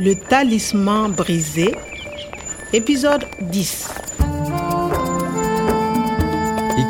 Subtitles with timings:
[0.00, 0.14] i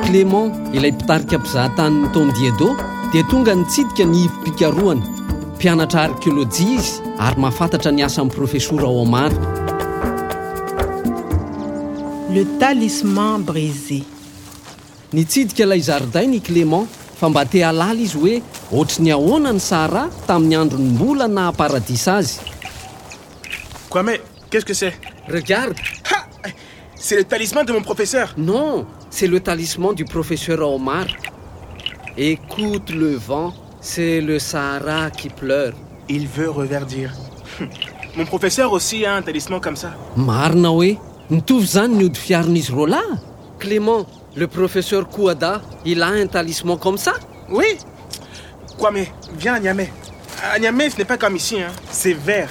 [0.05, 2.69] clemen ilay mpitarika mpizahatanin'ny tondiado
[3.13, 5.03] dia tonga nitsidika ny hivym-pikaroany
[5.57, 9.37] mpianatra arkeolôjia izy ary mahafantatra niasamin'ny profesora ao amari
[12.35, 14.03] le talisman brize
[15.17, 16.89] nitsidika ilay zaridaina i clement
[17.21, 18.37] fa mba te alala izy hoe
[18.71, 22.57] hohatra ny ahoanany sara tamin'ny androny mbola na paradisa azy
[23.89, 24.19] Kwame,
[24.51, 24.93] qu'est-ce que c'est
[25.31, 25.73] Regarde
[26.95, 31.07] C'est le talisman de mon professeur Non, c'est le talisman du professeur Omar.
[32.19, 35.73] Écoute le vent, c'est le Sahara qui pleure.
[36.11, 37.13] Il veut reverdir.
[38.17, 39.95] Mon professeur aussi a un talisman comme ça.
[40.17, 40.99] Marnaoui,
[43.61, 47.13] Clément, le professeur Kouada, il a un talisman comme ça
[47.51, 47.79] Oui.
[48.77, 49.05] Kwame,
[49.39, 49.93] viens à Niamey.
[50.53, 51.71] À Niamey, ce n'est pas comme ici, hein.
[51.91, 52.51] c'est vert.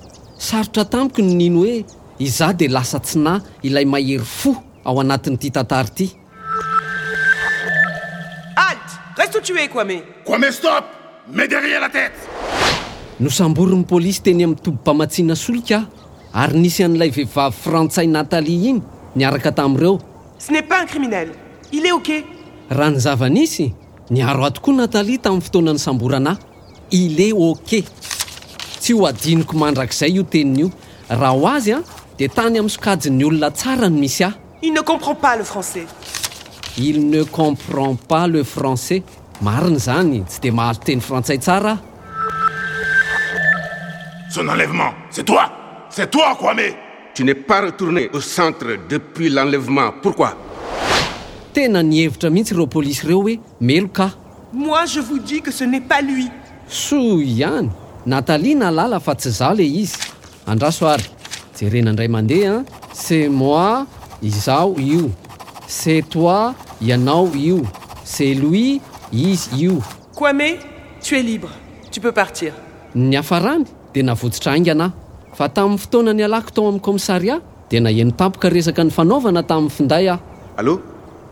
[0.41, 1.83] sarotra tamiko ny nino hoe
[2.19, 6.07] izah dia lasa tsina ilay mahery fo ao anatin'ity tantary ity
[8.65, 8.87] alt
[9.19, 10.83] restitue koa me koa me stop
[11.35, 12.17] mai derrière la tete
[13.19, 15.85] no sambory ny polisy teny amin'ny tobo mpamatsiana solikaahy
[16.41, 18.81] ary nisy an'ilay vehivavy frantsay natalie iny
[19.15, 19.95] niaraka tamin'ireo
[20.41, 21.35] sy ne pas un criminel
[21.71, 22.17] il est oke
[22.69, 23.67] raha ny zavanisy
[24.09, 26.39] niaro atokoa nataliea tamin'ny fotoanany samboranahy
[26.99, 27.79] il e oke
[28.91, 29.37] io azy
[32.35, 32.57] tany
[34.63, 35.85] il ne comprend pas le français
[36.77, 39.03] il ne comprend pas le français
[39.41, 41.77] mariny zany tsy de mahalo teny frantsay tsara
[44.29, 45.43] son enlèvement c'est toi
[45.89, 46.67] c'est toi Kwame
[47.13, 50.35] tu n'es pas retourné au centre depuis l'enlèvement pourquoi
[51.53, 54.09] tena ny hevitra mihitsy ireo polisy ireo hoe meloka
[54.53, 56.27] moi je vous dis que ce n'est pas lui
[56.67, 57.67] soa
[58.05, 59.97] natalie na alàla fa tsy zaho ley izy
[60.47, 61.05] andraso ary
[61.57, 63.85] jerenandray mandeha an ce moi
[64.21, 65.09] izao io
[65.67, 67.61] ce tois ianao io
[68.03, 68.81] ce louis
[69.11, 69.81] isy io
[70.15, 70.57] koame
[71.03, 71.49] tu es libre
[71.91, 72.53] to peux partir
[72.95, 74.91] ny afarany dia navotsotraingan ahy
[75.37, 79.69] fa tamin'ny fotoana ny alaky to amin'ny kommisaria dia naheni tampoka resaka ny fanaovana tamin'ny
[79.77, 80.19] finday aho
[80.57, 80.81] allô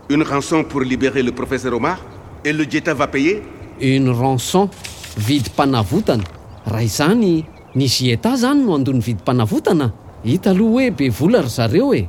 [0.08, 1.98] une rançon por libérer le professeur omar
[2.44, 3.42] et le jeta va payer
[3.80, 4.68] uny rançon
[5.18, 6.22] vidy mpanavotana
[6.70, 7.44] raha izany
[7.74, 9.92] ny geta zany no andoany vidympanavotana
[10.24, 12.02] hita aloha hoe be vola ry zareo e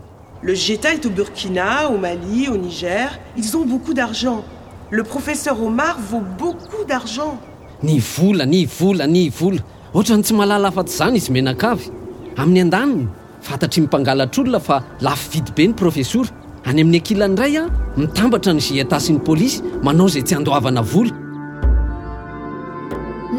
[0.44, 4.44] le gta it o burkina au malie au niger ils ont beaucoup d'argent
[4.90, 7.40] le professeur homar vao beaucoup d'argent
[7.84, 9.62] ny vola ny vola ny vola
[9.94, 11.90] ohatrany tsy malalaafaty izany izy menankaavy
[12.38, 13.08] amin'ny an-danony
[13.42, 16.30] fantatry mipangalatr'olona fa lafy vidy be ny profesoura
[16.66, 17.66] any amin'ny ankilandray a
[17.98, 21.21] mitambatra ny gieta sy ny polisy manao izay tsy andoavana vola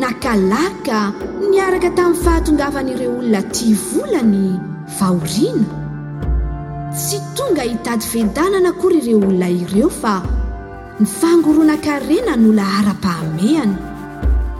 [0.03, 1.01] nakalayka
[1.51, 4.43] niaraka tamin'ny fahatongavan'ireo olona tia volany
[4.99, 5.67] vaoriana
[6.99, 10.15] tsy tonga hitady vedanana koary ireo olona ireo fa
[11.01, 13.75] ny fangoroana karena noola ara-pahamehana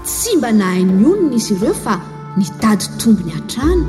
[0.09, 1.95] tsy mba na hainy onona izy ireo fa
[2.41, 3.87] nitady tombony ha-trano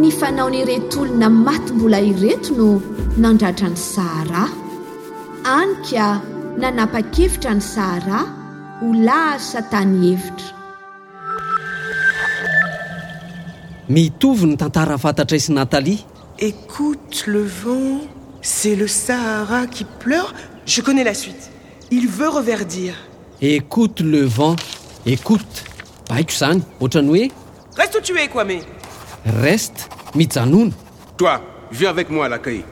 [0.00, 2.68] ny fanaonyretolona matymbola ireto no
[3.24, 4.42] nandratra ny saara
[5.56, 6.06] anyka
[6.60, 8.18] nanapa-kevitra ny saara
[8.78, 10.54] ho lahazy satany hevitra
[13.88, 14.10] ny
[14.56, 14.96] tantara
[15.48, 16.04] Nathalie
[16.38, 18.00] Écoute le vent,
[18.42, 20.32] c'est le Sahara qui pleure.
[20.66, 21.50] Je connais la suite.
[21.90, 22.94] Il veut reverdir.
[23.40, 24.56] Écoute le vent,
[25.06, 25.64] écoute.
[26.10, 26.44] Reste
[26.80, 26.88] où
[28.02, 28.58] tu es, Kwame.
[29.26, 29.88] Reste
[31.16, 31.40] Toi,
[31.72, 32.64] viens avec moi à l'accueil.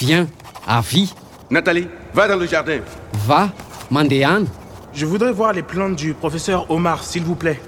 [0.00, 0.26] Viens,
[0.66, 1.12] à vie.
[1.50, 2.80] Nathalie, va dans le jardin.
[3.26, 3.48] Va,
[3.90, 4.46] Mandéane.
[4.92, 7.60] Je voudrais voir les plantes du professeur Omar, s'il vous plaît.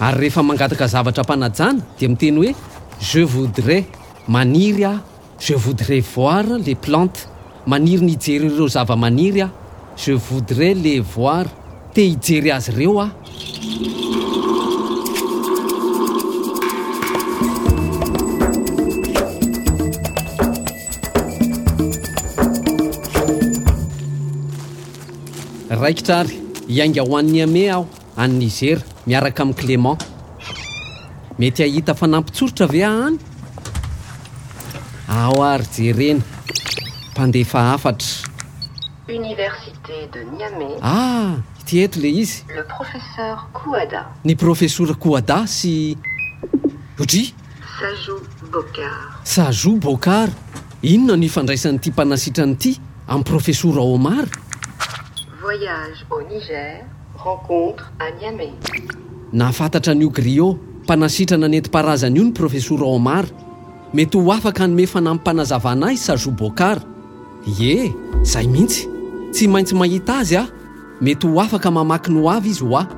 [0.00, 2.52] ary rehefa mangataka zavatra ampanajana dia miteny hoe
[3.00, 3.84] je voudrais
[4.28, 4.98] maniry ah
[5.40, 7.24] je voudrais voir le plante
[7.66, 9.52] maniry nyijery reo zava-maniry aho
[9.96, 11.46] ze voudrais le voir
[11.94, 13.10] te hijery azy reo ah
[25.80, 26.36] raiki trary
[26.68, 29.96] iainga hoan'ny ame aho annigera miaraka ami' clément
[31.38, 33.16] mety ahita fanampitsorotra ave aany
[35.20, 36.24] ao ary jerena
[37.12, 38.10] mpandefa afatra
[39.20, 39.78] universit
[40.12, 41.32] de niamé ah
[41.62, 45.74] ityeto ley izy le professeur koada ny professoura koida sy
[47.00, 47.22] odri
[47.78, 48.18] sajou
[48.50, 48.98] bocar
[49.34, 50.28] sajou bôkar
[50.92, 52.72] inona no ifandraisan'nyity mpanasitra nyity
[53.08, 54.26] am'y profesoura homar
[55.46, 56.95] voyage au niger
[59.32, 60.48] nahafantatra n'io grilo
[60.84, 63.24] mpanasitrana anentym-parazana io ny profesoura homar
[63.94, 66.80] mety ho afaka anomefana amin'mpanazavanay i sajo bokara
[67.58, 67.92] ye
[68.22, 68.82] izahy mihitsy
[69.32, 70.46] tsy maintsy mahita azy aho
[71.04, 72.94] mety ho afaka mamaky ny ho avy izy ho aho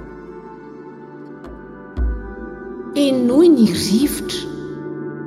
[3.07, 4.41] enoy ny rivotra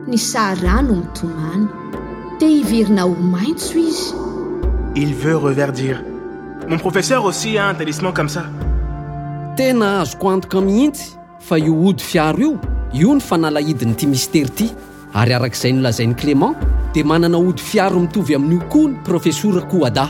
[0.09, 1.67] ny sara no mitomana
[2.39, 4.13] dia hivirina ho maintso izy
[5.03, 5.97] il veut reverdire
[6.69, 8.69] mon professeur ossis a intalisemantka ami'sa
[9.55, 12.51] tena azo ko antoka mihintsy fa io ody fiaro io
[12.93, 14.67] io ny fanalahidiny ity mistery ity
[15.17, 16.55] ary arak'izay nolazain'ni clement
[16.93, 20.05] dia manana ody fiaro mitovy amin'io koa ny profesora koada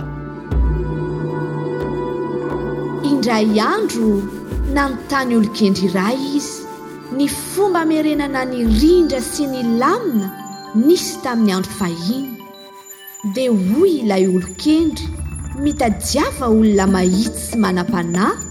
[3.10, 4.08] indray andro
[4.76, 6.54] nanontany olo-kendry iray izy
[7.18, 10.30] ny fomba amerenana nyrindra sy ny lamina
[10.86, 15.10] nisy tamin'ny andro fahina dia hoy ilay olo-kendry
[15.66, 18.51] mitajiava olonamahidy sy manam-panahy